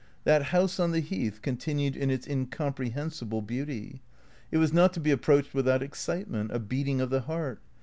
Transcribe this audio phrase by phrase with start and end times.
[0.23, 4.01] That house on the Heath continued in its incomprehensible beauty.
[4.51, 7.59] It was not to be approached without excitement, a beating of the heart.